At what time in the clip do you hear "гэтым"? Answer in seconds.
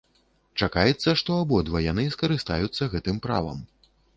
2.95-3.25